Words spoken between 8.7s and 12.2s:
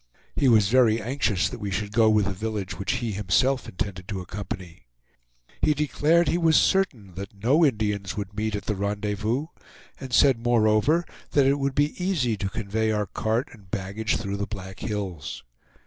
rendezvous, and said moreover that it would be